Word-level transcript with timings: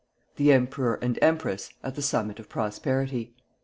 THE 0.37 0.51
EMPEROR 0.51 0.95
AND 0.95 1.19
EMPRESS 1.21 1.73
AT 1.83 1.93
THE 1.93 2.01
SUMMIT 2.01 2.39
OF 2.39 2.49
PROSPERITY. 2.49 3.35